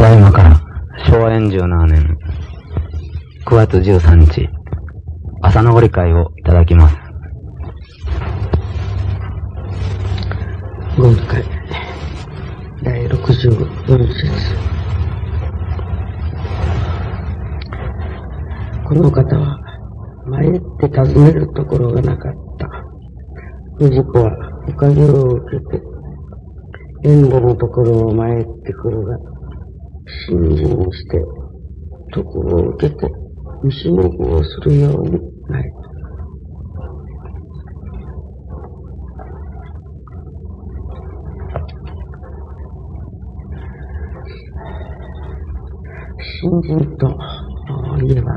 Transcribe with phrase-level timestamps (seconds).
[0.00, 0.58] ただいまから
[1.06, 2.16] 昭和47年
[3.44, 4.48] 9月13日
[5.42, 6.96] 朝のご理解をいただきます。
[10.96, 11.44] ご理解
[12.82, 14.56] 第64節
[18.88, 19.58] この方は
[20.28, 22.70] 参って訪ねるところがなかった。
[23.76, 24.32] 藤子は
[24.66, 25.82] おかげを受けて
[27.02, 29.18] 遠路のところを参ってくるが、
[30.26, 31.24] 信心して？
[32.12, 33.06] 徳を受けて
[33.62, 35.10] 西目をするように。
[35.48, 35.70] なり
[46.40, 47.06] 信心と
[48.02, 48.32] いえば、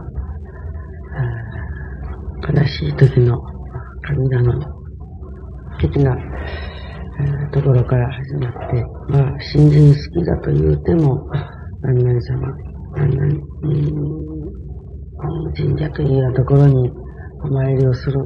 [2.54, 3.42] 悲しい時の
[4.02, 4.66] 神頼み
[5.80, 6.18] 的な
[7.54, 11.26] ところから始まって、まあ、信心好きだと言うても、
[11.84, 12.48] 何々様、
[12.96, 13.30] 何々、
[15.54, 16.90] 神社というようなところに
[17.44, 18.20] お参りをする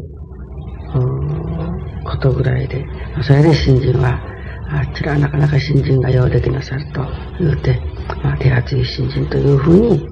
[2.06, 2.86] ことぐらいで、
[3.24, 4.22] それで信心は、
[4.70, 7.04] あちらはなかなか信心が用できなさると
[7.40, 7.82] 言うて、
[8.24, 10.08] まあ、手厚い信心というふうに、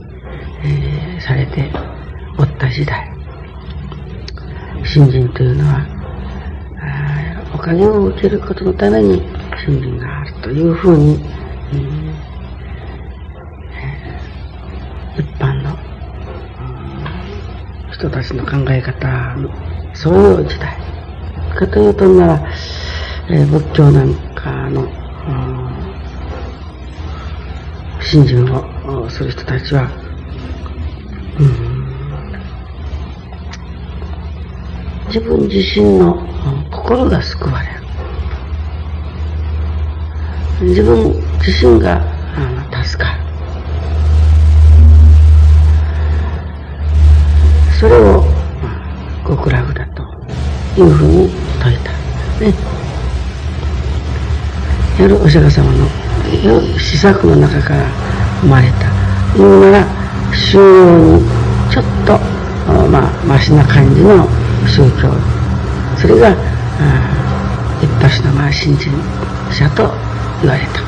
[0.64, 1.72] えー、されて
[2.40, 3.08] おった時代。
[4.84, 5.86] 信心というのは、
[7.54, 9.22] おかげを受けることのために
[9.64, 11.16] 信心があるというふうに、
[11.74, 12.05] うん
[15.18, 15.78] 一般の
[17.94, 19.50] 人たちの考え方の、
[19.94, 20.78] そういう時代。
[21.56, 22.50] かというとなら、
[23.30, 24.90] えー、仏教なんかの、
[28.02, 29.90] 信心をする人たちは、
[35.08, 36.28] 自分自身の
[36.72, 37.76] 心が救われる。
[40.68, 42.02] 自分自身が
[42.84, 43.16] 助かる。
[47.86, 48.24] それを
[48.64, 50.02] まあ極楽だと
[50.76, 51.94] いうふうに説いたん
[52.40, 52.52] です。
[52.52, 52.54] ね。
[55.00, 55.88] 夜お釈迦様の
[56.80, 57.86] 施策の中から
[58.42, 58.90] 生まれた。
[59.38, 59.86] 言うなら、
[60.34, 61.24] 収容に
[61.70, 62.18] ちょっと、
[62.90, 64.26] まあ、ましな感じの
[64.66, 65.14] 宗教。
[66.02, 66.36] それが、
[67.84, 68.92] 一発のまあ信心
[69.52, 69.92] 者と
[70.42, 70.82] 言われた。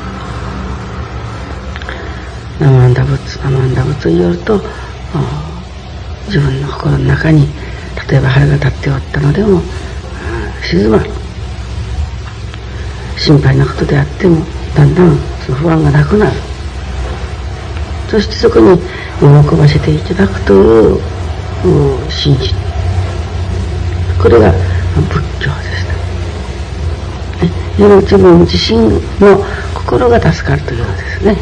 [2.64, 4.60] ナマンダ仏、ナマンダ仏によると、
[6.28, 7.48] 自分の心の中に、
[8.08, 9.60] 例えば腹が立っておったのでも、
[10.62, 11.10] 静まる。
[13.16, 14.44] 心配なことであっても、
[14.76, 16.32] だんだんその不安がなくなる。
[18.08, 18.78] そしてそこに
[19.20, 21.00] 喜ばせていただくという
[22.10, 22.54] 信心。
[24.22, 25.62] これが仏教で
[27.78, 27.88] すね。
[27.88, 28.78] ね自分自身
[29.20, 29.44] の
[29.74, 31.36] 心が助かるというのですね。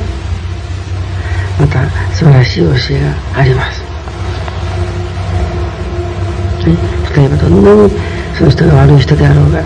[1.61, 3.86] また素晴らしい教えがあります。
[6.67, 6.77] ね、
[7.17, 7.91] 例えばどんなに
[8.37, 9.61] その人が悪い人であろうが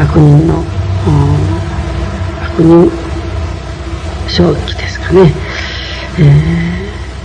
[0.00, 0.62] 悪人の
[2.42, 2.90] 悪人
[4.28, 5.32] 正気ですかね、
[6.18, 6.22] え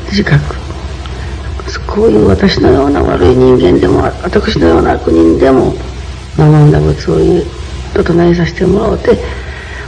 [0.08, 0.60] ー、自覚
[1.88, 5.74] こういう私のような悪い人間でも私のような悪人でも
[6.36, 7.46] 生んだ仏を言う
[7.94, 9.18] と唱えさせてもらおうて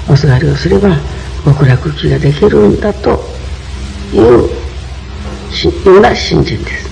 [0.10, 0.98] おすがりをすれば
[1.46, 3.20] 極楽気ができるんだと
[4.14, 4.50] いうよ
[5.86, 6.91] うな信心です。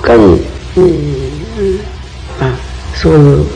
[0.00, 0.40] 他に、
[0.76, 1.78] えー、
[2.40, 2.56] まあ
[2.94, 3.46] そういう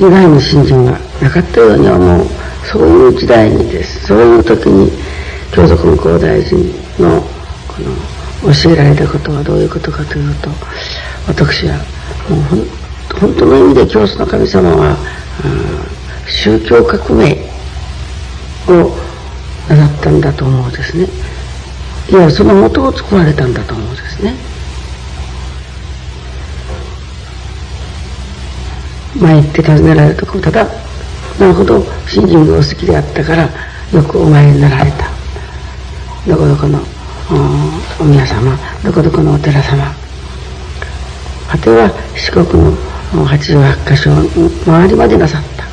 [0.00, 2.26] 以外の信心がなかったようには思う
[2.64, 4.06] そういう時代にです。
[4.06, 4.90] そういう時に
[5.52, 6.58] 教祖根高大臣
[6.98, 7.20] の
[7.68, 7.80] こ
[8.44, 10.50] の教えられたことはどういうことかというと
[11.28, 11.76] 私は
[12.28, 12.66] もうほん
[13.20, 14.96] 本当の意味で教祖の神様は、
[15.44, 15.48] う
[16.28, 17.38] ん、宗教革命
[18.68, 18.96] を
[19.68, 21.06] なさったんだと思うんですね。
[22.10, 24.34] いやその元を作られたんだと思うんですね。
[29.20, 30.66] 前行って尋ねられるとただ
[31.38, 33.48] なるほど信心がお好きであったから
[33.92, 35.04] よくお参りになられた。
[36.26, 36.80] どこどこの
[38.00, 39.94] お宮様どこどこのお寺様。
[41.48, 42.46] 果ては四国
[43.14, 44.10] の88箇所
[44.66, 45.64] 周りまでなさった。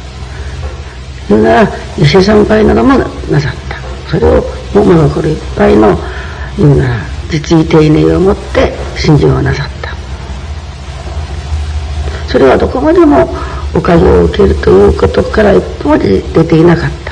[1.28, 3.78] それなら伊勢参拝などもなさった。
[4.10, 4.44] それを
[4.74, 5.98] も真心いっぱいの
[6.58, 7.00] 言うなら
[7.30, 9.81] 実意丁寧をもって信心をなさった。
[12.32, 13.30] それはどこまでも
[13.76, 17.12] おかげを受けるということから一方で出ていなかった。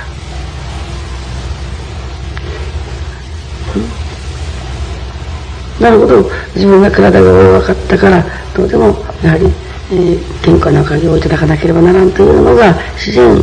[5.84, 6.30] なるほど。
[6.56, 8.26] 自分が体が弱かったから
[8.56, 9.48] どうでもやはり
[9.92, 13.36] えー、健康なおかげをいただかなければならんというのが自然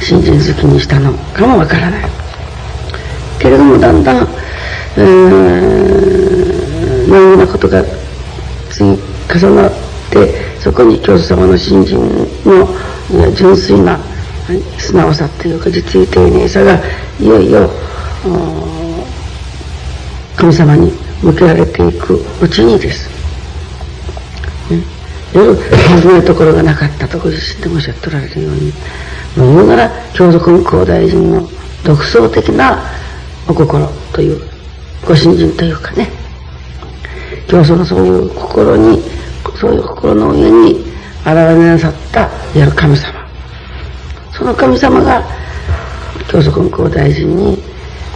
[0.00, 2.10] 信心好きにしたのかもわからない。
[3.38, 4.28] けれどもだんだん、
[4.96, 7.84] えー、何なことが
[8.70, 8.98] 次
[9.28, 9.89] 重なって
[10.58, 12.00] そこに教祖様の信心
[12.44, 12.68] の
[13.34, 13.98] 純粋な
[14.78, 16.78] 素直さというか実に丁寧さが
[17.20, 17.70] いよいよ
[20.36, 20.92] 神様に
[21.22, 23.08] 向けられていくうちにです、
[24.70, 24.82] ね、
[25.34, 28.72] 夜尋ねるところがなかったとご自身でもおっしゃっておられるように
[29.36, 31.48] もう言うなら共属運行大臣の
[31.84, 32.82] 独創的な
[33.48, 34.40] お心という
[35.06, 36.08] ご信心というかね。
[37.50, 39.02] 教祖のそういう心に
[39.58, 40.80] そういう心の上に
[41.20, 43.20] 現れなさったいわゆる神様。
[44.32, 45.22] その神様が
[46.30, 47.58] 教祖根高大臣に、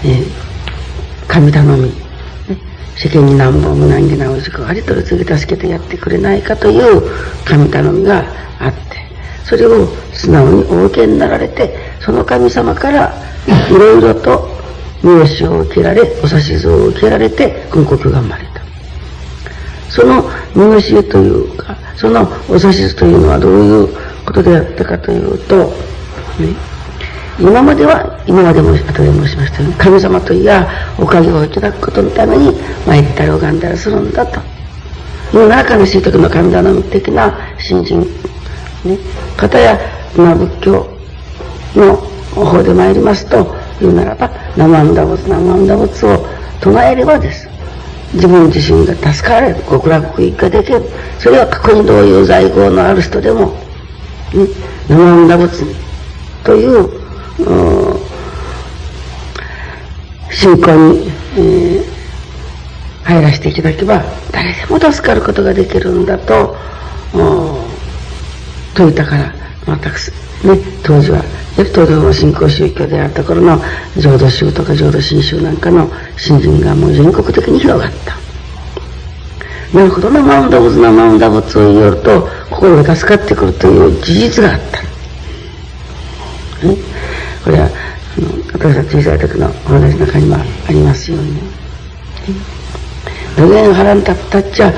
[0.04, 1.92] えー、神頼み、ね、
[2.96, 7.02] 世間に何本も難儀なおじくありとり次助けてやってくれないかという
[7.44, 8.24] 神頼みが
[8.58, 8.80] あって
[9.44, 13.12] それを素直にお受けになられてその神様から
[13.46, 14.48] いろいろと
[15.02, 18.62] 名刺を受けられお指図を受けられて軍国が生まれた。
[19.90, 23.88] その名刺というかそのお指図というのはどういう
[24.24, 25.72] ことであったかというと
[26.38, 26.54] ね、
[27.38, 30.68] 今までは、今までも後で申しましたように、神様といや、
[30.98, 32.52] おかげをいただくことのために、
[32.86, 34.40] 参ったり拝んだりするんだと。
[35.32, 38.00] 世の中のしい時の神頼み的な信心、
[38.84, 38.98] ね、
[39.36, 39.78] 方や、
[40.16, 40.86] まあ、仏教
[41.74, 41.96] の
[42.34, 46.26] 方で参りますと、言うならば、生阿弥陀仏、生阿弥陀仏を
[46.60, 47.53] 唱えればです。
[48.14, 50.82] 自分自身が助かれる、極楽一家できる。
[51.18, 53.46] それは過去にどういう在庫のある人でも、
[54.32, 54.46] ね、
[54.88, 55.64] 生阿弥陀仏
[56.44, 57.04] という、
[60.30, 61.84] 信仰に、えー、
[63.04, 66.56] 入らせていただけば、誰でも助かることができるんだと、
[68.76, 69.34] 説いたから、
[69.66, 69.96] またく
[70.44, 71.22] ね、当時は、
[71.56, 73.60] 東道の信仰宗教であった頃の
[73.96, 78.16] 浄土宗とか浄土真宗なんかの信心がもう全国的に広がった。
[79.72, 84.78] なるほどな、マウンダ仏なマウンダ仏を言うと、心が助かってくるという事実があった。
[87.44, 91.40] これは、あの、私が小さい時のお話の中にもありますようにね。
[93.36, 94.76] 土下腹に立ったっちゃ、ね、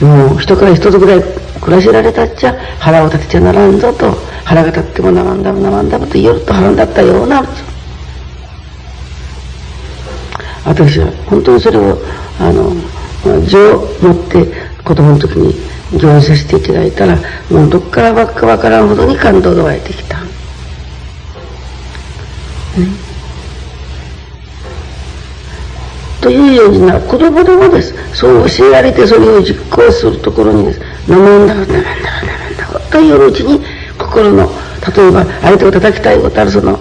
[0.00, 1.22] もう人から一つぐらい
[1.62, 4.12] 暮らしられたっちゃ腹を立てちゃならんぞと。
[4.44, 7.42] 腹が立ってもならんだもならんだもと夜と腹に立ったような。
[10.64, 11.98] 私は本当にそれを
[12.38, 12.74] あの
[13.46, 14.46] 情を持って
[14.84, 15.54] 子供の時に
[15.92, 17.16] 行事させていただいたら
[17.50, 20.18] もうどっからばっかわからんほどに感動が湧いてきた。
[26.22, 27.92] というような子供でもです。
[28.14, 30.80] そう教えられてそれを実行するところにです。
[31.10, 31.82] なもんだ、なんだ、なん
[32.56, 33.60] だ、といううちに
[33.98, 34.48] 心の、
[34.96, 36.78] 例えば相手を叩きたいことあるその、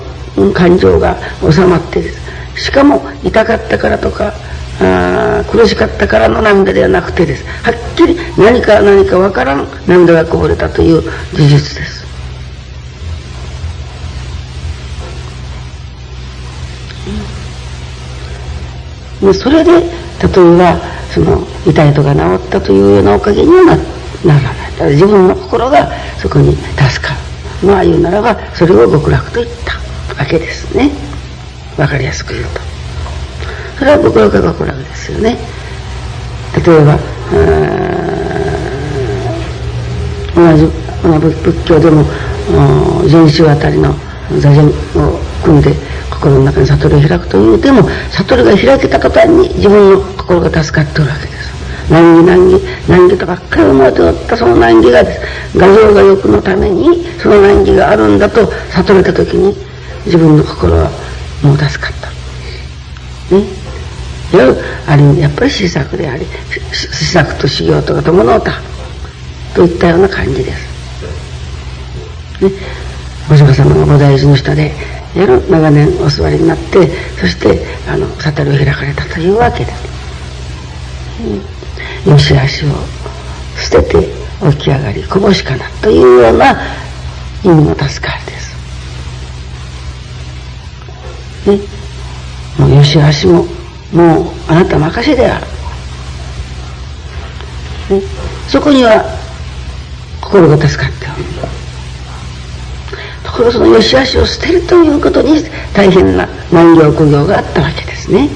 [0.53, 1.17] 感情が
[1.51, 2.21] 収まってです。
[2.55, 4.31] しかも痛かったからとか、
[4.79, 7.43] あ苦しかったからの涙ではなくてです。
[7.63, 11.01] はっきり何か何かわからん涙がこぼれたという
[11.33, 12.01] 事実です。
[19.33, 19.83] それで例え
[20.57, 20.79] ば
[21.11, 23.75] その痛いとが治ったというようなおかげにはな
[24.25, 24.71] ならない。
[24.71, 27.67] だから自分の心がそこに助かる。
[27.67, 29.75] まあ言うならばそれを極楽と言った
[30.21, 30.91] わけですね。
[31.77, 32.61] わかりやすく言うと。
[33.77, 35.37] それは極楽が極楽ですよね。
[36.53, 36.99] 例えば
[40.35, 40.65] 同じ
[41.43, 42.03] 仏教でも
[43.07, 43.95] 禅宗あたりの
[44.39, 44.71] 座禅を
[45.43, 45.75] 組んで
[46.21, 51.51] 心の中に悟りを開くというでも悟りが開けた途端に自分の心が助かっておるわけです。
[51.89, 59.53] 難儀難儀難儀とばっかり思っておったその難儀がです画像が欲のためにその難儀があるんだと悟れた時に
[60.05, 60.89] 自分の心は
[61.43, 63.35] もう助かった。
[63.35, 63.43] ね。
[64.31, 64.45] や
[64.87, 66.25] ある意味やっぱり施策であり
[66.71, 68.53] 施策と修行とか伴うた。
[69.55, 70.71] といったような感じです。
[72.41, 72.51] ね。
[73.29, 74.71] お釈迦様が菩提寺の下で
[75.15, 76.87] やる長年お座りになって
[77.19, 79.83] そしてあの悟りを開かれたというわけです、
[82.05, 82.69] うん、よし足を
[83.57, 84.07] 捨てて
[84.51, 86.55] 起き上がりこぼしかなというような
[87.43, 88.55] 意味の助かりです、
[91.49, 91.59] ね、
[92.57, 93.45] もうよし足も
[93.91, 95.45] もうあなた任せである、
[97.99, 98.01] ね、
[98.47, 99.03] そこには
[100.21, 101.50] 心が助かっておる。
[103.31, 108.29] ころその良し悪しを捨てるということに大変な難行苦行があったわけですね。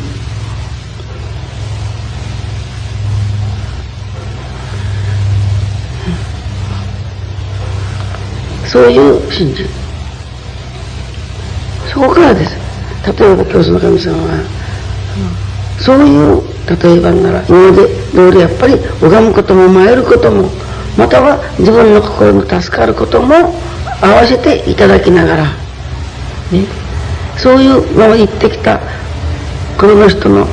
[8.65, 9.65] そういう信心。
[11.93, 12.57] そこからです。
[13.17, 14.43] 例えば教祖の神様は、
[15.79, 20.49] そういう例えばなら今まで通りやっぱり拝むことも迷ることも
[20.97, 23.53] または自分の心の助かることも
[24.01, 26.65] 合わせていただきながら、ね、
[27.37, 28.79] そういうのを言ってきた
[29.77, 30.45] この人の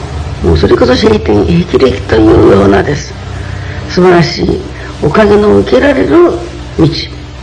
[0.42, 3.14] もうそれこそ聖典霹靂というようなです。
[3.88, 4.60] 素晴らしい
[5.02, 6.08] おかげの受けられる
[6.78, 6.84] 道。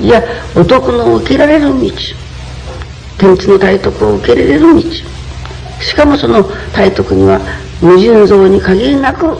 [0.02, 0.22] いや
[0.56, 1.92] お得の受けられる道。
[3.18, 4.82] 天地の体徳を受けられる道。
[5.82, 7.40] しかもその体徳には
[7.82, 9.38] 無尽蔵に限りなく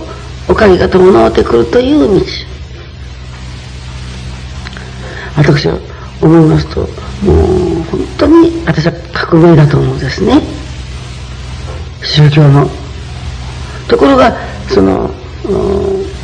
[0.48, 2.26] おかげが伴ってくるという道。
[5.36, 5.89] 私は
[6.22, 6.82] 思いますと。
[6.82, 10.42] もう本当に私は革命だと思うんですね。
[12.02, 12.70] 宗教の
[13.88, 14.36] ところが
[14.68, 15.10] その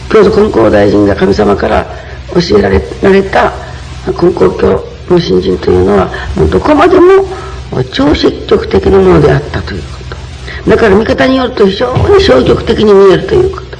[0.09, 1.85] 教祖根高大臣が神様から
[2.33, 3.51] 教えられられた
[4.07, 7.25] 根高教の新人というのはもうどこまでも
[7.91, 9.87] 超積極的なものであったというこ
[10.65, 10.69] と。
[10.69, 13.77] だから見方によると非常に消極的に見えるということ。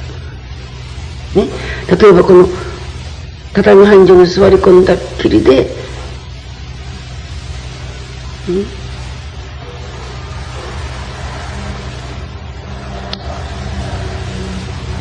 [1.40, 1.48] ね。
[1.88, 2.48] 例えばこの
[3.54, 5.66] 畳半所に座り込んだっきりで、
[8.48, 8.86] うん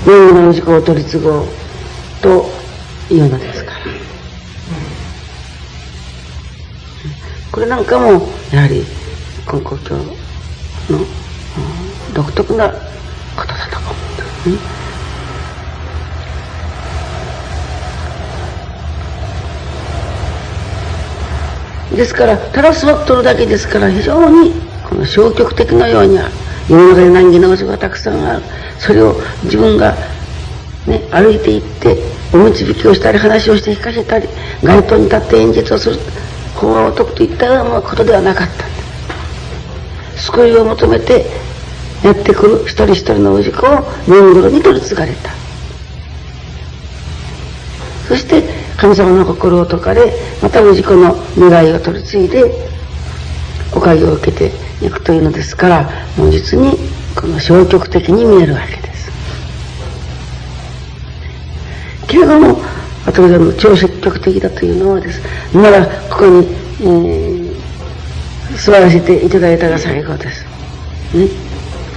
[0.05, 1.47] 名誉の事故を取り継ごう
[2.21, 2.45] と
[3.09, 3.77] いうのですから。
[7.51, 8.85] これなんかも、やはり、
[9.51, 10.13] 根高教の、
[12.13, 12.75] 独特なこ
[13.41, 14.75] とだと思うんですね。
[21.95, 24.53] ですから、ただ座っとるだけですから、非常に
[24.87, 26.29] この消極的のようには、
[26.69, 28.43] 世の中に難儀な場所がたくさんある。
[28.79, 29.95] それを自分が、
[30.87, 31.97] ね、歩いていって
[32.33, 34.27] お導きをしたり話をして聞かせたり
[34.61, 35.99] 街頭に立って演説をする。
[36.55, 38.65] 法話を解くといったようなことではなかった。
[40.17, 41.25] 救いを求めて
[42.03, 45.31] やってくる一人一人の氏子を年頃に取り継がれた。
[48.07, 52.44] そして神様の心を解かれまた氏子の願いを取り継いで
[53.74, 54.51] おかげを受けて
[54.86, 56.72] いくというのですからもう実に
[57.15, 59.12] この消極的に見えるわけです。
[62.08, 62.58] けれども、
[63.05, 65.22] 私は超積極的だというのはです。
[65.55, 66.48] なら、ここに、
[66.82, 70.44] えー、座らせていただいたが最後です。
[71.13, 71.29] ね。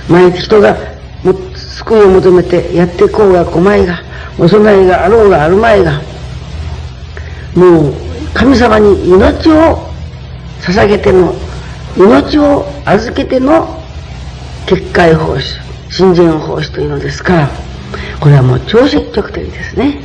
[0.09, 0.77] 毎日人が
[1.25, 4.01] も救いを求めてやっていこうが来まいが、
[4.39, 6.01] お供えがあろうがあるまいが、
[7.55, 7.93] もう
[8.35, 9.89] 神様に命を
[10.61, 11.35] 捧げての、
[11.97, 13.83] 命を預けての
[14.67, 15.59] 結界奉仕、
[15.91, 17.49] 新人奉仕というのですから、
[18.21, 20.01] これはもう超積極的ですね。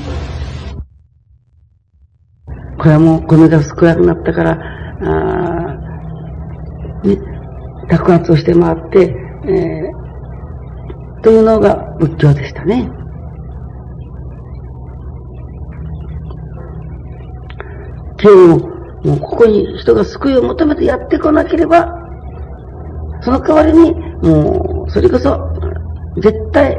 [2.78, 4.60] これはもう米が少なくなったから、
[5.02, 5.78] あ
[7.04, 7.18] ね、
[7.90, 12.90] 宅発をして回って、えー、というのが仏教でしたね。
[18.24, 18.58] けれども、
[19.18, 21.94] うここに人が救いを求めてやってこなければ、
[23.22, 25.38] その代わりに、もう、それこそ、
[26.22, 26.76] 絶対、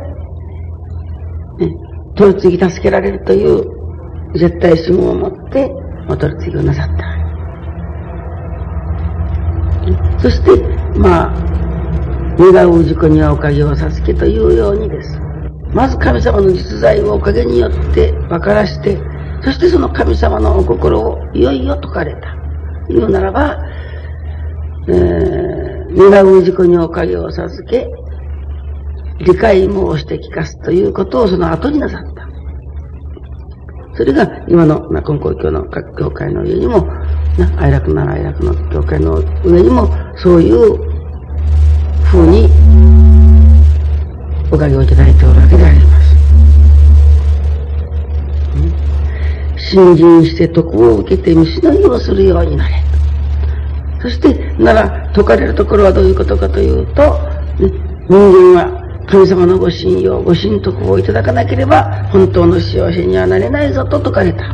[1.59, 1.71] ね、
[2.17, 3.63] 取り次ぎ助けられるという、
[4.35, 5.71] 絶対主語を持って、
[6.09, 7.05] お取り次ぎをなさった。
[10.23, 10.63] そして、
[10.99, 11.45] まあ、
[12.39, 15.21] 願う事故にはおかげを授けというようにです。
[15.75, 18.99] まず神様の実在をおかげによって分からして、
[19.45, 22.35] そしてその神様の心をいよいよ解かれた。
[22.89, 23.59] 言うならば、
[24.89, 27.89] えー願う事故におかげを授け、
[29.21, 32.25] 理解申して聞かすということをその後になさった。
[33.97, 36.89] それが今の、まあ、根高教の各教会の上にも、
[37.39, 40.79] な愛楽なら愛楽の教会の上にも、そういう
[42.05, 42.49] 風に
[44.51, 45.94] おかげをいただいておるわけであります。
[49.75, 52.75] 信心して徳を受けて見しのぎをするようになれ。
[54.01, 57.03] そして、なら、解かれるところはどういうことかというと、
[57.59, 57.71] ね、
[58.09, 64.53] 人間は神様のご信用、ご神徳をいただかなければ、本当の幸せにはなれないぞと説かれた。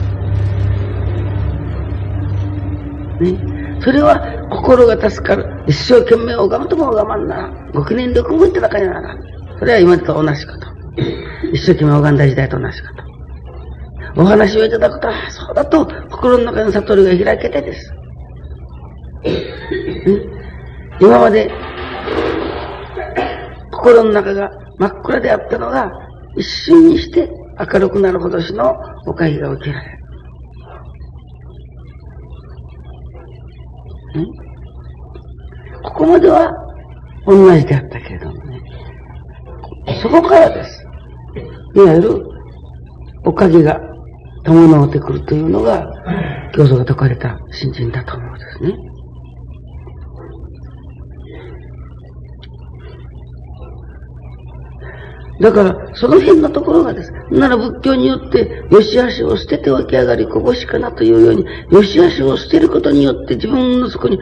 [3.20, 3.38] ね。
[3.82, 5.46] それは心が助かる。
[5.66, 7.50] 一生懸命拝むとも拝まんな。
[7.74, 9.14] ご記念力もいただかになら。
[9.58, 10.66] それは今と同じこと。
[11.52, 13.09] 一生懸命拝んだ時代と同じこと。
[14.16, 17.92] お話をいただくと、そうだと心の中の悟りが開けてです。
[21.00, 21.50] 今まで
[23.70, 25.90] 心の中が真っ暗であったのが
[26.36, 28.74] 一瞬にして明るくなるほどしの
[29.06, 30.00] おかげが受けられる。
[35.82, 36.52] ここまでは
[37.26, 38.60] 同じであったけれどもね。
[40.02, 40.84] そこからです。
[41.74, 42.24] いわゆる、
[43.24, 43.80] おかげが
[44.44, 45.86] 伴ってくるというのが、
[46.54, 48.90] 教祖が説かれた信心だと思うんですね。
[55.40, 57.10] だから、その辺のところがです。
[57.30, 64.18] なら仏教によって、よしあしを捨てて起き上がり、こぼしかなというように、よしあしを捨てることによって自分のそこに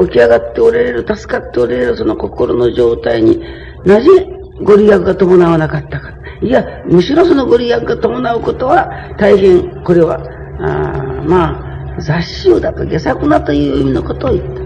[0.00, 3.40] 起き上がっておられる、助かっておられるその心の状態に
[3.84, 6.12] なぜご利益が伴わなかったか。
[6.42, 10.20] いや、むしろそのご利益が伴うことは、大変、これは、
[10.60, 11.58] あま
[11.96, 14.62] あ、雑種だと、下作なという意味のことを言った。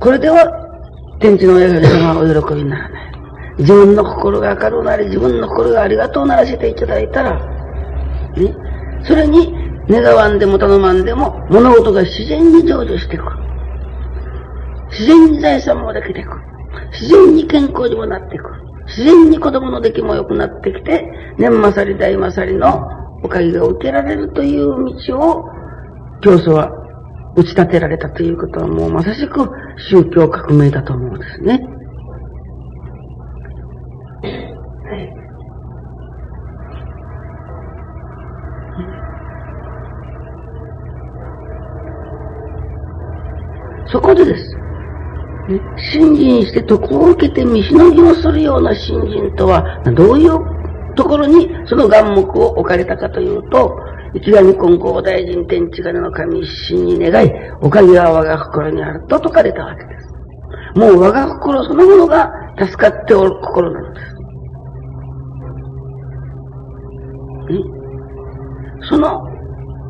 [0.00, 0.46] これでは、
[1.20, 3.04] 天地の親神様はお喜びにならない。
[3.58, 7.38] 自分の心が明るくなり、自分の心がありがとうならせていただいたら、
[8.36, 8.54] ね、
[9.04, 13.24] それに願わんでも頼まんでも物事が自然に成就していく。
[14.90, 16.30] 自然に財産もできていく。
[16.92, 18.44] 自然に健康にもなっていく。
[18.86, 22.86] 自然に子供の出来も良くなってきて、年勝り大勝りの
[23.22, 24.66] おかげが受けられるという
[25.08, 25.44] 道を、
[26.20, 26.70] 教祖は
[27.36, 29.50] 打ち立てられたということはもうまさしく
[29.90, 31.60] 宗教革命だと思うんですね。
[43.94, 44.56] そこでです。
[45.92, 49.62] 信心して徳を受けて見しのぎをするような信心とは、
[49.94, 50.32] どういう
[50.96, 53.78] ところにその眼目を置かれたかというと、
[54.12, 60.08] 一概金光大臣天地金の神一心に願い、おかげは我が心にあると説かれたわけです。
[60.76, 64.06] もう我が心そのものが助かっておる心なのです。
[68.90, 69.22] その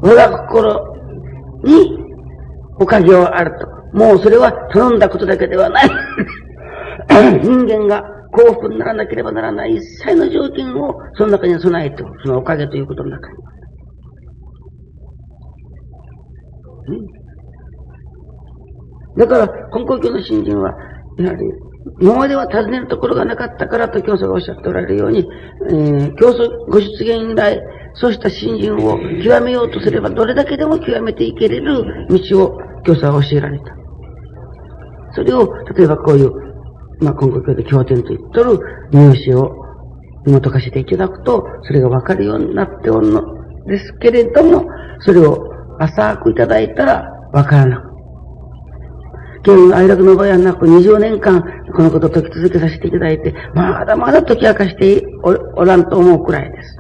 [0.03, 0.95] 我が心
[1.65, 1.97] に
[2.79, 3.74] おかげはあると。
[3.95, 5.89] もうそれは頼んだことだけではない。
[7.43, 8.03] 人間が
[8.33, 12.13] 幸福にならなければならない一切の条件をその中に備えておる。
[12.25, 13.37] そのおかげということの中に。
[19.17, 20.75] だから、根高教の信心は、
[21.19, 21.45] やはり、
[22.01, 25.25] 今までは尋ねるところがなかったからと教祖がおっしゃっておられるように、
[25.71, 27.61] えー、教祖ご出現以来、
[27.95, 33.84] そうした信心を極めようとすれば、どれだけでも極めていけれる道を教祖は教えられた。
[35.15, 36.31] それを、例えばこういう、
[37.01, 38.59] まあ、今後教で経典と言っとる
[38.93, 39.51] 入試を
[40.27, 43.23] 紐解かせていただくと、それがわかるようになっておるの
[43.67, 44.67] ですけれども、
[45.01, 45.39] それを
[45.79, 47.95] 浅くいただいたらわからなく
[49.45, 51.43] 県愛楽の場合はなく20年間
[51.77, 56.79] このことを解き続けさせていただいて、まだまだ解き明かしておらんと思うくらいです。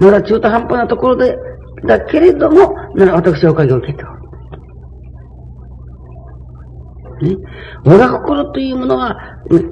[0.00, 1.36] まだ中途半端なところで、
[1.86, 4.17] だけれども、なら私はおかげを受けておる。
[7.24, 7.36] ね。
[7.84, 9.16] 我が心というものは、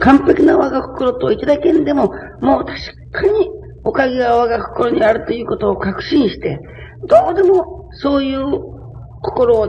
[0.01, 2.79] 完璧な我が心といただけんでも、もう確
[3.13, 3.51] かに
[3.85, 6.59] おかげが我が心にあるということを確信して、
[7.09, 8.45] どうでもそういう
[9.23, 9.69] 心を、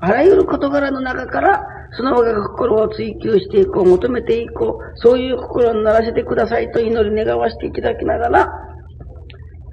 [0.00, 1.62] あらゆる事柄の中から、
[1.94, 8.48] その我が心を追求していこう、求めていこう、そういう心にならせてくださいと祈り願わせていただきながら、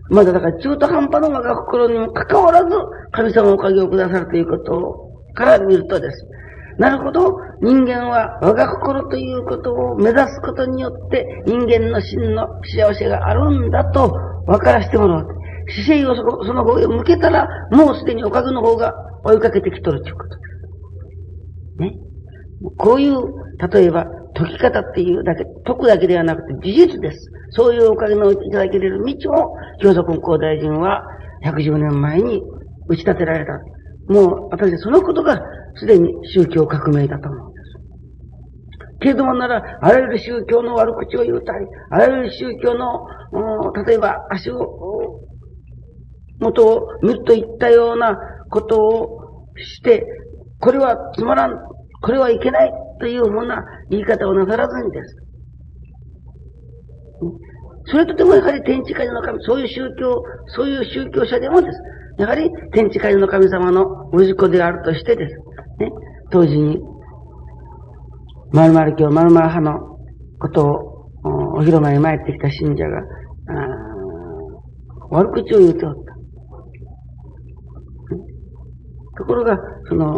[0.10, 2.70] まだだから中途半端の我が心にもかかわらず、
[3.12, 6.26] 神様のおかげをくださるということから見るとです。
[6.80, 14.16] なるほど、人間は我が心ということを目指すことによって、人間の真の幸せがあるんだと
[14.48, 15.28] 分からせてもらう。
[15.84, 18.94] 姿勢をそその方へ向けたら、もうすでにおかげの方が
[19.26, 20.36] 追いかけてきとるということで
[21.78, 21.82] す。
[21.84, 21.94] ね。
[22.78, 23.18] こういう、
[23.72, 27.30] 例えば、解き方っていうだけ、解くだけではなくて事実です。
[27.50, 31.04] そういうおかげのいただけれる道を、教祖根高大臣は
[31.44, 32.42] 110年前に
[32.88, 33.52] 打ち立てられた。
[34.14, 35.42] もう、私はそのことが
[35.76, 37.70] すでに宗教革命だと思うんです。
[39.02, 43.08] けれどもなら、あらゆる宗教の悪口を言うたり、あらゆる宗教の、
[43.86, 45.22] 例えば足を、
[46.40, 48.18] 元を見るといったような
[48.50, 49.20] ことを
[49.58, 50.06] して、
[50.60, 51.52] これはつまらん、
[52.02, 55.16] これはいけないというふうな言い方をなさらずにです。
[57.86, 61.80] それとてもやはり天地界の神、そういう宗教、そういう宗教者でもです。
[62.20, 65.36] やはり天地界の神様の息子であるとしてです。
[65.80, 65.92] ね、
[66.32, 66.78] 当時に、
[68.52, 69.80] 〇〇教、〇〇派の
[70.40, 71.00] ことを
[71.58, 73.02] お広間に参ってきた信者が、
[75.12, 76.00] 悪口を言うておった。
[79.18, 80.16] ところが、その、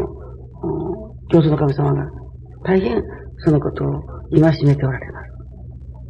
[1.32, 2.06] 教祖の神様が
[2.64, 3.02] 大変
[3.46, 5.22] そのことを戒めておられま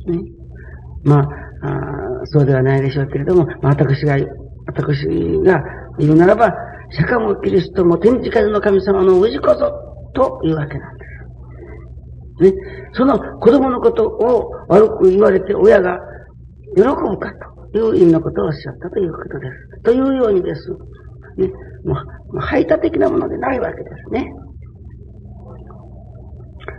[0.05, 0.11] す。
[0.11, 0.19] ね。
[1.03, 1.25] まあ、あ
[2.25, 4.17] そうではないでしょうけれども、まあ、私が、
[4.67, 5.05] 私
[5.43, 5.61] が
[5.99, 6.53] 言うならば、
[6.91, 9.71] 釈迦もキリストも天地風の神様の氏こそ
[10.13, 11.05] というわけなんで
[12.39, 12.43] す。
[12.43, 12.53] ね。
[12.93, 15.97] その子供のことを悪く言われて親が
[16.75, 17.31] 喜ぶか
[17.73, 19.83] という意味のことをおっしゃったということです。
[19.83, 20.69] というようにです。
[21.37, 21.47] ね。
[21.85, 21.95] も
[22.33, 24.31] う、排他的なものでないわけですね。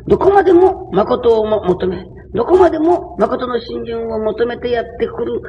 [0.08, 5.40] どこまでも誠を求め、どこまでも誠の信心を求めてやってくる、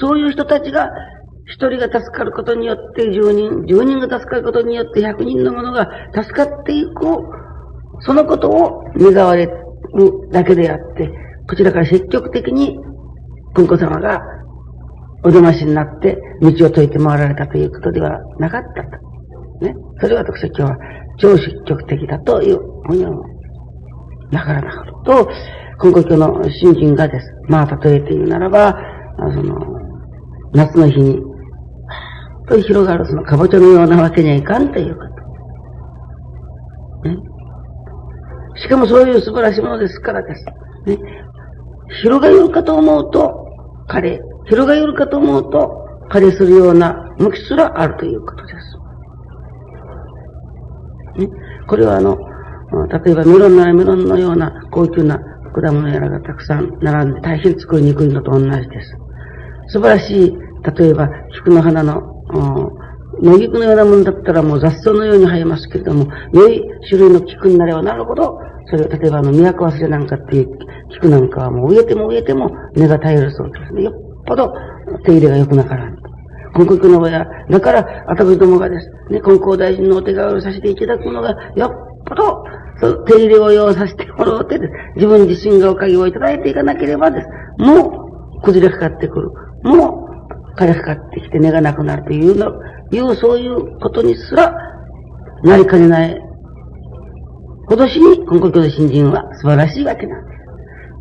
[0.00, 0.88] そういう人たちが、
[1.46, 7.04] 一人が助かることによって十人、十人が助かることによって百人の者が助かっていく、
[8.00, 9.52] そのことを願われる
[10.30, 11.10] だけであって、
[11.48, 12.78] こちらから積極的に、
[13.54, 14.20] 文子様が
[15.24, 19.66] お出ましになって道を解いて回られたということではなかったと。
[19.66, 19.74] ね。
[20.00, 20.76] それは私は今日は
[21.18, 23.22] 超積極的だというふうに思う。
[24.32, 25.28] だからなると、
[25.78, 27.26] 今国教の信心がです。
[27.48, 28.74] まあ、例えて言うならば、
[29.34, 29.56] その、
[30.54, 31.20] 夏の日に、
[32.52, 35.00] と広がるそのかぼちゃのようなわけにはいかんというこ
[37.02, 37.08] と。
[37.08, 37.16] ね。
[38.56, 40.44] しかもそういう素晴らしいものですからです。
[40.86, 40.98] ね。
[42.02, 43.32] 広がるかと思うと、
[43.88, 44.20] 枯れ。
[44.46, 45.70] 広がるかと思うと、
[46.10, 48.52] 枯れするような向きすらあるということで
[51.16, 51.20] す。
[51.20, 51.28] ね。
[51.66, 52.18] これはあの、
[52.88, 55.18] 例えばメロンならメロンのような高級な
[55.54, 58.96] 果物やらがたくさん並んで大変作りにくいのと同じです。
[59.68, 60.36] 素晴らしい、
[60.76, 62.00] 例えば菊の花の、
[63.22, 70.58] 野菊のようなものだったらもう雑草のように生えますけれども、良い種類の菊になればなるほど、それを例えばあの、都忘れなんかっていう
[70.90, 73.82] 菊なんかはもう植えても植えても根が耐えるそうですね。
[73.82, 73.94] よっ
[74.26, 74.52] ぽど
[75.04, 75.96] 手入れが良くなからん。
[76.58, 78.86] 根国の親、だから、私どもがです。
[79.10, 82.44] ね、根校大臣のお手代わりをさせていただくのが、よっぽど
[83.06, 84.72] 手入れを要させてもらうてです。
[84.96, 87.28] 自分自身がおかげをいただいていかなければです。
[87.58, 87.88] も
[88.38, 89.30] う、崩れかかってくる。
[89.62, 90.01] もう、
[90.56, 92.52] 枯れかかってきて根がなくなるというの、
[92.90, 94.54] いうそういうことにすら、
[95.44, 96.16] なりかねない。
[97.68, 100.32] 今年に、今国教の新人は素晴らしいわけなんで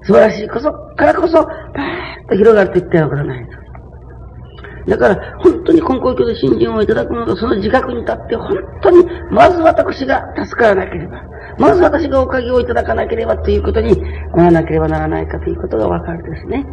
[0.04, 0.08] す。
[0.08, 3.62] 素晴らしいこそ、からこそ、パーッと広がるといったようなことないと。
[4.88, 11.22] だから、本当に根高教で信心をいただくのと、その自覚に立って、本当に、まず私が助からなければ、
[11.60, 13.96] まず私がおかげをいただかなければということに
[14.36, 16.64] ならなければならないかということがわかるですね。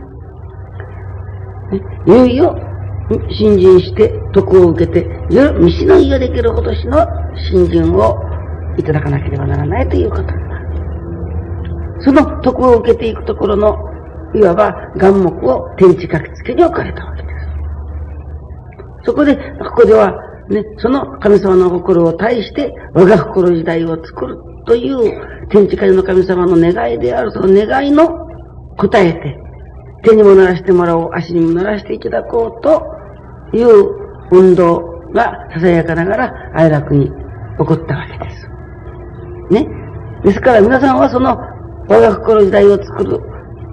[1.71, 2.57] ねいよいよ、
[3.31, 7.07] 信心して徳を受けて、よ道の家できる今年の
[7.51, 8.17] 信心を
[8.77, 10.69] いただかなければならないということになる。
[12.01, 13.77] その徳を受けていくところの、
[14.35, 17.35] いわば眼目を天地書きつけに置かれたわけです。
[19.07, 20.13] そこで、ここでは、
[20.51, 28.07] ね、その神様の心を対して、我が心時代を作るという天地界の神様の願いである、その願いの
[28.77, 29.39] 答えて、
[30.05, 32.98] 手にも鳴らしてもらおう、足にも鳴らしていただこうと
[33.53, 34.81] いう運動
[35.13, 37.13] がささやかながら哀楽に起
[37.59, 38.49] こったわけです。
[39.51, 39.67] ね。
[40.25, 41.39] ですから皆さんはその
[41.89, 43.21] 我が心時代を作る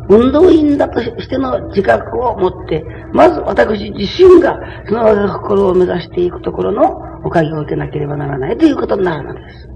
[0.07, 4.55] 運動員だとしての自覚を持って、まず私自身が
[4.87, 6.83] その我が心を目指していくところの
[7.25, 9.69] おかげを受けなければならないということになるのです。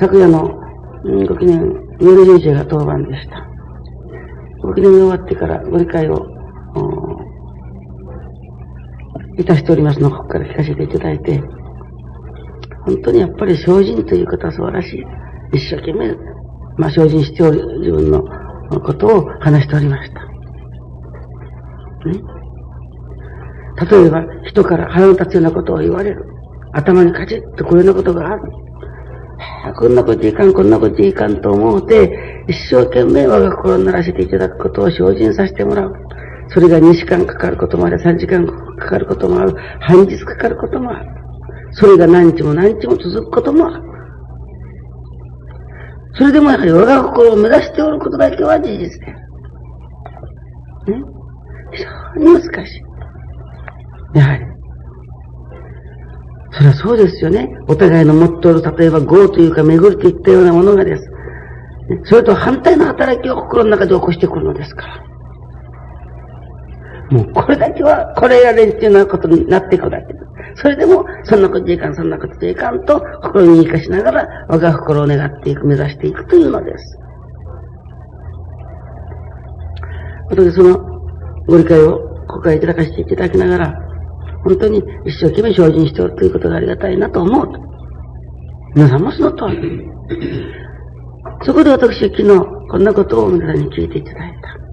[0.00, 0.60] 昨夜の
[1.04, 1.60] うんご記念、
[2.00, 3.53] 夜人生が当番でした。
[4.64, 6.26] ご記念が終わってからご理解を、
[9.36, 11.42] いたしておりますのここから聞かせていただいて、
[12.86, 15.04] 本当にやっぱり精進ということは素晴らしい。
[15.52, 16.14] 一生懸命、
[16.78, 18.22] まあ、精進しておる自分の
[18.80, 20.20] ことを話しておりました。
[22.08, 22.20] ね。
[23.90, 26.24] 例えば、人から腹の立つようなことを言われる。
[26.72, 28.42] 頭にカチッとこういうようなことがある。
[29.78, 35.92] こんなこといかん、こんなこといかんと思うて、一生懸命我が心にならせていただくことを精進させてもらう。
[36.48, 41.10] それが2時間かかることもある、3時間かかることもある、半日かかることもある。
[41.72, 43.82] それが何日も何日も続くこともある。
[46.16, 49.10] それでもやはり我が心を目指しておることだけは事実であ
[50.90, 51.00] る。
[51.00, 51.04] ね？
[51.72, 54.18] 非常に難しい。
[54.18, 54.44] やはり。
[56.52, 57.48] それはそうですよね。
[57.66, 61.02] お互いの持っておる、例えば業というか巡るといったようなものがです。
[62.04, 65.04] それと反対の働きを心の中で起こしてくるのですから。
[67.10, 70.18] もうこれだけは、これやれんっていうようなことになっていくだけで
[70.56, 70.62] す。
[70.62, 76.98] それでも、そんなことでいかん、そんなことでいかんと、心に生かしながら、我が心を願っていく、目指していくというのです。
[80.30, 80.78] ことで、その、
[81.46, 83.74] ご理解を、ここからいただかせていただきながら、
[84.44, 87.48] 本当に一生懸命精進しておるということがありがたいなと思う。
[88.74, 89.88] 皆さんもその通り。
[91.44, 92.38] そこで私は昨日、
[92.70, 94.64] こんなことを皆さんに聞いていただいた。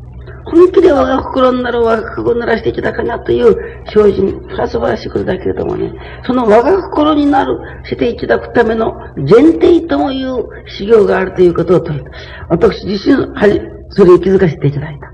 [0.46, 3.56] 本気で我が心になる我が心にならしていただかなという
[3.94, 5.92] 精進、それは素晴らしいことだけれどもね、
[6.26, 10.46] その我が心になるしていただくための前提ともいう
[10.78, 12.10] 修行があるということを問いた。
[12.50, 15.12] 私自身、はじ、それに気づかせていただいた。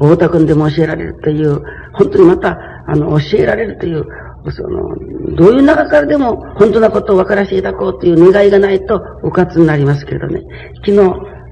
[0.00, 1.60] 大田君でも教えられるという、
[1.94, 4.04] 本当にまた、あの、教えられるという、
[4.50, 4.96] その、
[5.36, 10.42] どういう中からでも本当なことを分からせていただこうという願いがないと、おかつになりますけれどね。
[10.84, 10.96] 昨日、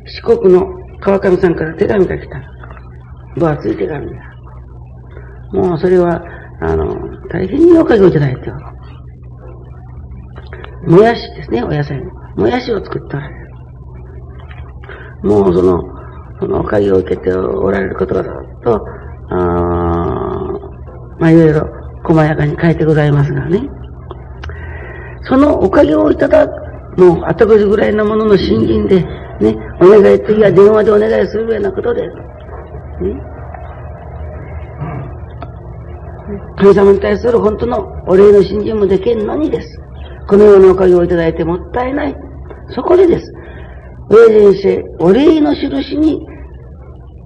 [0.06, 0.66] 四国の
[1.00, 2.40] 川上さんから手紙が来た。
[3.36, 4.12] 分厚い手紙だ。
[5.52, 6.20] もうそれは、
[6.60, 6.96] あの、
[7.28, 8.50] 大変におかげをいただいて
[10.86, 10.90] お。
[10.90, 12.10] もやしですね、お野菜の。
[12.36, 13.50] もやしを作っておられる。
[15.22, 15.80] もうその、
[16.40, 18.32] そのおかげを受けておられることがずっ
[18.64, 18.84] と、
[19.32, 19.36] あ
[21.20, 21.79] まあいろいろ
[22.10, 23.62] 細やかに書いてございますがね。
[25.22, 29.02] そのおかげをいただく、もう後腰ぐらいのものの新人で、
[29.40, 32.02] ね、お願い、次は電話でお願いするようなことで。
[32.02, 32.10] ね。
[36.58, 39.68] 神様に対する本当のお礼の信心もできんのにです。
[40.28, 42.16] このようなおかげをいただいてもったいない。
[42.74, 43.32] そこでです。
[44.10, 46.20] 霊前世、お礼の印に、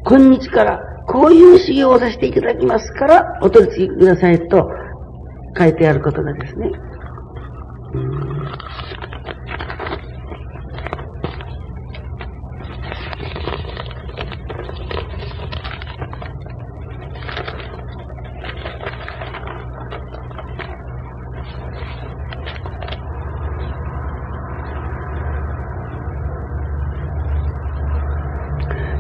[0.07, 4.69] 今日からこういう修行をさせていただきますから、お取り次ぎくださいと
[5.57, 6.73] 書いてあることがですね。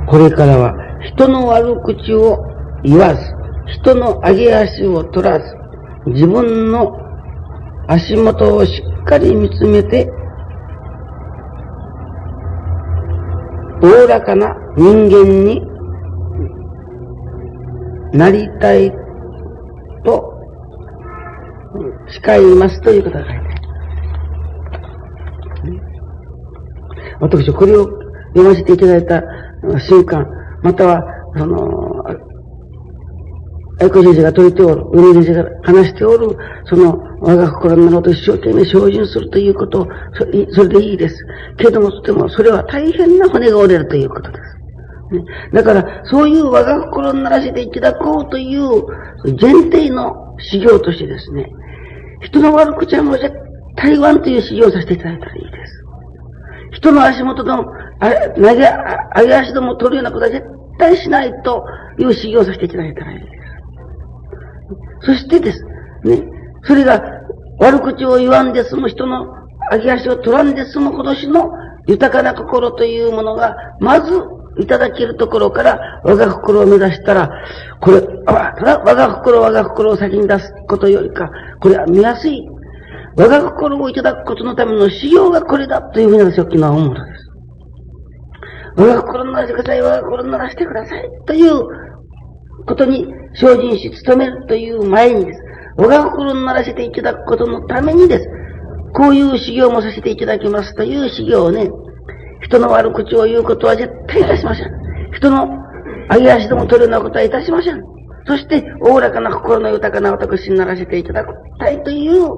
[0.07, 0.84] これからは
[1.17, 2.45] 人の悪口を
[2.83, 3.21] 言わず、
[3.81, 5.45] 人の上げ足を取らず、
[6.07, 6.93] 自分の
[7.87, 10.11] 足元をしっかり見つめて、
[13.81, 15.63] おおらかな人間に
[18.13, 18.91] なりたい
[20.05, 20.35] と
[22.25, 23.43] 誓いますということが書いてあ
[25.67, 25.81] る。
[27.21, 27.85] 私、これを
[28.35, 29.23] 読ませていただいた
[29.79, 30.27] 瞬間、
[30.65, 31.05] または、
[31.37, 31.55] その、
[33.81, 39.89] 愛子先生が説いておる、上野先生が話しておる、その、我が心のものと一生懸命精進するということを、
[40.53, 41.17] それでいいです。
[41.59, 44.55] けれども、とても、それは大変な骨が折れるということです。
[45.17, 48.87] ね、だから、そういう我が心にならせていただこうという
[49.39, 51.47] 前提の修行としてですね、
[52.23, 53.31] 人の悪口はもう絶
[53.77, 55.85] 対言わんという修行をさせていただいたらいいです。
[56.73, 57.65] 人の足元の、
[58.01, 58.09] 投
[58.41, 58.71] げ、
[59.17, 60.45] 上げ足ども取るようなことは絶
[60.79, 61.65] 対しないと
[61.99, 63.27] いう修行させていただいたらいいで
[65.03, 65.07] す。
[65.07, 65.65] そしてです。
[66.05, 66.23] ね。
[66.65, 67.03] それが
[67.59, 69.27] 悪口を言わんで済む人の
[69.71, 71.51] 上げ足を取らんで済む今年の
[71.87, 74.23] 豊かな心というものが、まず
[74.59, 77.31] いただけるところから我が心を目指したら、
[77.81, 81.31] これ、あ、ただ我が心、我が心を先に出すことよりか、
[81.61, 82.47] これは見やすい。
[83.17, 87.24] 我が心をいただくことのための修行がこれだというふうに私は昨日は思うのです。
[88.77, 91.63] 我が心にならしてください、我が心にならしてください、という
[92.67, 95.41] ことに精進し努めるという前にです。
[95.77, 98.29] 我が心にならせていただくことのためにです。
[98.97, 101.69] こういう修行もさせていただきますという修行をね、
[102.43, 104.71] 人の悪口を言うことは絶対いたしません。
[105.13, 105.49] 人の
[106.11, 107.83] 上げ足でも取るようなことはいたしません。
[108.27, 111.27] そして、おおらかな心の豊かな私にならせていただき
[111.59, 112.29] たいという、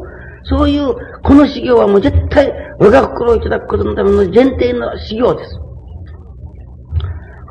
[0.45, 5.66] そういう、この修行はもう絶対、我が心をいただくことのための前提の修行です。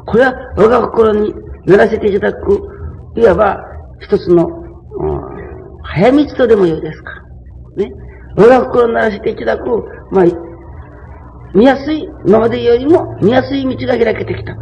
[0.05, 1.33] これは我が心に
[1.65, 2.59] ならせていただく、
[3.15, 3.57] いわば
[3.99, 4.51] 一つの、う
[5.31, 5.35] ん
[5.87, 7.11] 早道とでも言うですか。
[7.77, 7.91] ね。
[8.35, 9.63] 我が心にならせていただく、
[10.11, 10.25] まあ、
[11.53, 14.55] 見やすい、今までよりも見やすい道が開けてきた。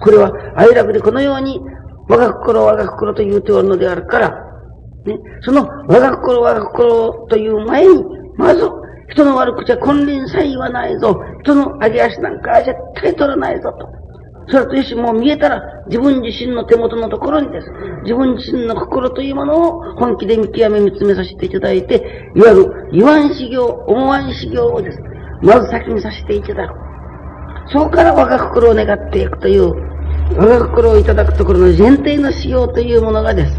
[0.00, 1.60] これは愛楽でこのように、
[2.08, 4.30] 我が心、我が心と言うておるのであるから、
[5.06, 8.04] ね、その我が心、我が心という前に、
[8.36, 8.68] まず、
[9.08, 11.16] 人の悪口は金輪さえ言わないぞ。
[11.42, 13.99] 人の上げ足なんかは絶対取らないぞと。
[14.50, 17.66] それと一緒もう見えたら、自分自身の手元のところにです。
[18.02, 24.98] 自分自身の心というものを本気で見極め見つめさせていただいて、いわゆる言わん修行、思わん修行をです。
[25.42, 26.74] まず先にさせていただく。
[27.72, 29.72] そこから我が心を願っていくという、
[30.36, 33.56] 我が心をいただくところの前提の修行というものがです。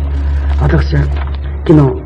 [0.60, 1.04] 私は
[1.66, 2.01] 昨日、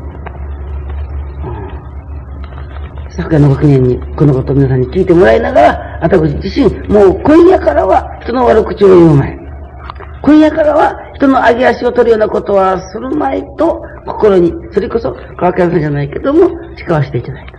[3.16, 9.38] 昨夜のご記念にこのことを皆さんに聞いてもらいながら、私自身、もう今夜からは人の悪口を言うまい。
[10.22, 17.56] 今夜からは人の上げ足を取るようなことはするまいと、心に、それこそ川上さんじゃないけども、誓わせていただいた。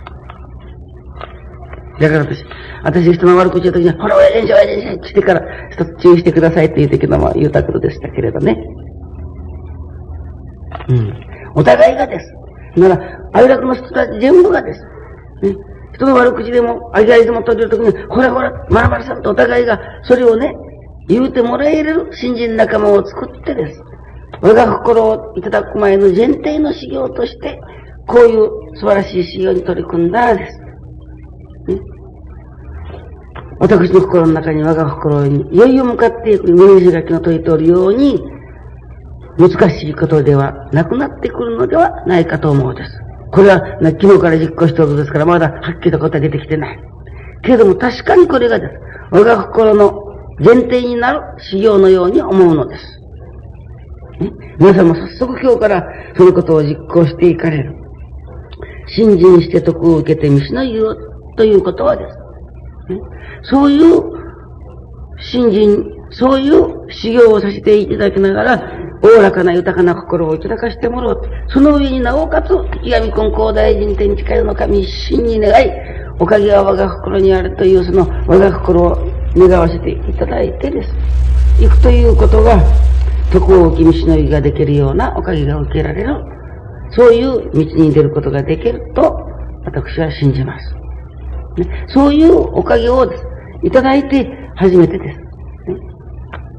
[2.06, 2.44] だから私、
[2.84, 5.42] 私人の悪口言うときに、ほら、親父しょ、親父しょ、ってってから、
[5.72, 8.56] 一つ注意してくださいって言うときのも言うたことでしたけれどね。
[10.90, 11.12] うん。
[11.56, 12.32] お互いがです。
[12.76, 13.00] なら、
[13.32, 14.80] 愛楽の人たち全部がです。
[15.42, 15.54] ね。
[15.94, 20.54] 人の悪口でも、あいあいでも取れるときに、ほらほら、まるまるさんとお互いが、それをね、
[21.08, 23.80] 言うてもらえる新人仲間を作ってです。
[24.42, 27.58] 我が心をいただく前の前提の修行として、
[28.06, 30.58] こういう素晴らしい修行に取り組んだらです。
[31.68, 31.80] ね、
[33.58, 38.20] 私の心の中に我が心に、いよいよ向かっていく、峰石垣の問いておるように、
[39.38, 43.07] 難しいことではなくなってくるのではないかと思うです。
[43.30, 46.78] これは、昨日から実行しておるですから、まだはっきりと答え出てきてない。
[47.42, 48.72] けれども確かにこれがです。
[49.10, 50.04] 我が心の
[50.38, 52.84] 前提になる修行のように思うのです。
[54.20, 55.84] ね、皆さんも早速今日から
[56.16, 57.74] そのことを実行していかれる。
[58.88, 60.96] 信心して徳を受けて道の言う
[61.36, 62.04] ということはで
[62.88, 62.92] す。
[62.92, 63.00] ね、
[63.42, 64.17] そういう
[65.20, 71.22] 信心、そういう修行をさせていただきながら、おおらかな豊かな心をいただかしてもらおう。
[71.48, 72.50] その上になおかつ、
[72.82, 75.70] 池上金光大臣天地界の神一心に願い、
[76.18, 78.96] おかげは我が心にあるというその我が心を
[79.36, 80.94] 願わせていただいてです。
[81.60, 82.60] 行くということが、
[83.32, 86.14] 徳を君しのぎができるようなおかげが受けられる。
[86.90, 89.20] そういう道に出ることができると、
[89.64, 90.74] 私は信じます。
[91.56, 93.04] ね、そういうおかげを
[93.62, 95.18] いただいて初めてです。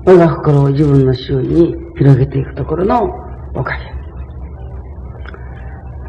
[0.06, 3.04] 我が心を自分の周囲に広げていくところの
[3.54, 3.92] おかげ。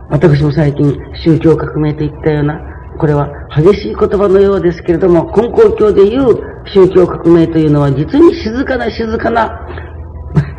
[0.09, 2.61] 私も最近宗教革命といったような、
[2.99, 6.37] これは激しい言葉のようですけれども、根高教でいう
[6.73, 9.51] 宗教革命というのは実に静かな静かな、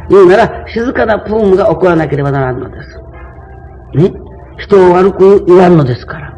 [0.09, 2.89] 言うなら静かなブームが起こらなければならんのです。
[3.97, 4.11] ね？
[4.57, 6.35] 人を悪く言わんのですから。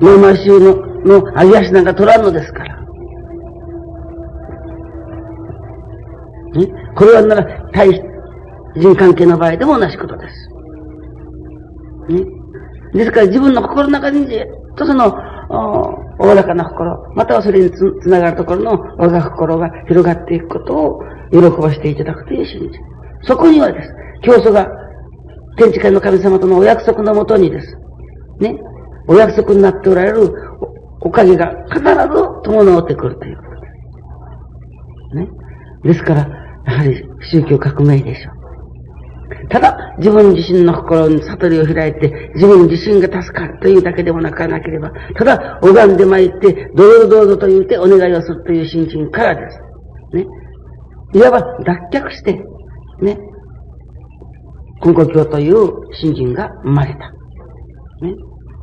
[0.00, 0.76] ローマ州の、
[1.20, 2.77] の揚げ足なんか取らんのですから。
[6.54, 8.02] ね、これはなら、対
[8.76, 10.48] 人関係の場合でも同じことです。
[12.12, 12.24] ね、
[12.94, 15.12] ですから自分の心の中にずっとその、
[15.50, 22.78] おおらかな心、またはそれにつながるところの我が心が広がっていくことを喜ばせていただくという信じ。
[23.22, 23.88] そこにはです。
[24.22, 24.68] 教祖が
[25.56, 27.76] 天地界の神様とのお約束のもとにです。
[28.40, 28.58] ね。
[29.08, 30.30] お約束になっておられる
[31.00, 31.84] おかげが必ず
[32.44, 33.66] 伴ってくるということで
[35.12, 35.16] す。
[35.16, 35.37] ね。
[35.84, 36.28] ですから、
[36.66, 38.38] やはり宗教革命でしょう。
[39.50, 49.58] ただ、自分自身の心に悟りを開いて、自分自身が助かるというだけでもなかなければ、ただ、拝んで参って、どうぞどうぞと言ってお願いをするという心身からです。
[50.16, 50.26] ね。
[51.14, 52.34] いわば脱却して、
[53.00, 53.18] ね。
[54.84, 56.98] 根古教という信心が生まれた。
[58.04, 58.14] ね。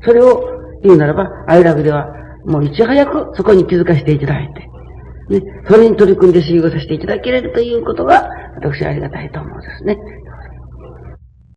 [0.03, 0.43] それを
[0.83, 2.07] 言うならば、アイラブでは、
[2.45, 4.67] もういち早くそこに気づかせていただいて、
[5.29, 9.97] ね、それに取り組んで修行させていただけれるということが、私はありがたいと思うんですね。